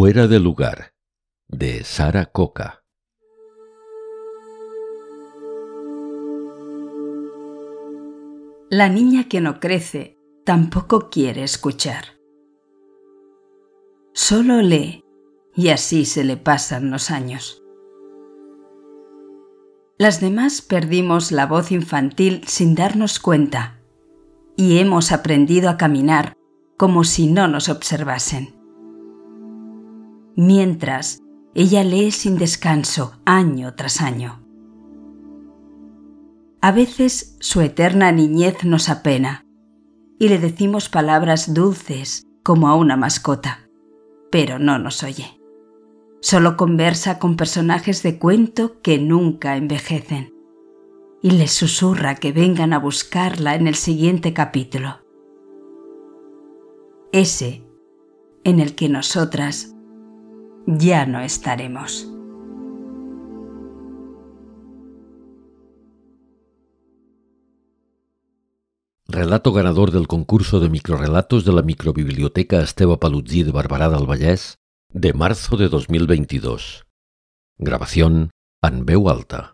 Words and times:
Fuera 0.00 0.26
de 0.26 0.40
lugar, 0.40 0.94
de 1.46 1.84
Sara 1.84 2.24
Coca. 2.24 2.86
La 8.70 8.88
niña 8.88 9.28
que 9.28 9.42
no 9.42 9.60
crece 9.60 10.16
tampoco 10.46 11.10
quiere 11.10 11.42
escuchar. 11.42 12.18
Solo 14.14 14.62
lee 14.62 15.04
y 15.54 15.68
así 15.68 16.06
se 16.06 16.24
le 16.24 16.38
pasan 16.38 16.90
los 16.90 17.10
años. 17.10 17.62
Las 19.98 20.22
demás 20.22 20.62
perdimos 20.62 21.30
la 21.30 21.44
voz 21.44 21.72
infantil 21.72 22.40
sin 22.46 22.74
darnos 22.74 23.20
cuenta 23.20 23.82
y 24.56 24.78
hemos 24.78 25.12
aprendido 25.12 25.68
a 25.68 25.76
caminar 25.76 26.38
como 26.78 27.04
si 27.04 27.26
no 27.26 27.48
nos 27.48 27.68
observasen. 27.68 28.59
Mientras, 30.42 31.22
ella 31.54 31.84
lee 31.84 32.12
sin 32.12 32.38
descanso 32.38 33.12
año 33.26 33.74
tras 33.74 34.00
año. 34.00 34.42
A 36.62 36.72
veces 36.72 37.36
su 37.40 37.60
eterna 37.60 38.10
niñez 38.10 38.64
nos 38.64 38.88
apena 38.88 39.44
y 40.18 40.30
le 40.30 40.38
decimos 40.38 40.88
palabras 40.88 41.52
dulces 41.52 42.26
como 42.42 42.68
a 42.68 42.74
una 42.74 42.96
mascota, 42.96 43.68
pero 44.30 44.58
no 44.58 44.78
nos 44.78 45.02
oye. 45.02 45.38
Solo 46.22 46.56
conversa 46.56 47.18
con 47.18 47.36
personajes 47.36 48.02
de 48.02 48.18
cuento 48.18 48.80
que 48.80 48.98
nunca 48.98 49.58
envejecen 49.58 50.32
y 51.20 51.32
les 51.32 51.50
susurra 51.52 52.14
que 52.14 52.32
vengan 52.32 52.72
a 52.72 52.78
buscarla 52.78 53.56
en 53.56 53.66
el 53.66 53.74
siguiente 53.74 54.32
capítulo. 54.32 55.00
Ese 57.12 57.62
en 58.42 58.58
el 58.58 58.74
que 58.74 58.88
nosotras 58.88 59.76
ya 60.78 61.06
no 61.06 61.20
estaremos. 61.20 62.06
Relato 69.08 69.52
ganador 69.52 69.90
del 69.90 70.06
concurso 70.06 70.60
de 70.60 70.68
microrelatos 70.68 71.44
de 71.44 71.52
la 71.52 71.62
microbiblioteca 71.62 72.60
Esteba 72.60 73.00
Palutzí 73.00 73.42
de 73.42 73.50
Barbará 73.50 73.90
del 73.90 74.06
de 74.92 75.12
marzo 75.12 75.56
de 75.56 75.68
2022. 75.68 76.86
Grabación 77.58 78.30
en 78.62 78.86
veu 78.86 79.08
alta. 79.08 79.48